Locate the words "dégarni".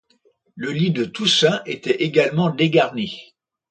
2.49-3.35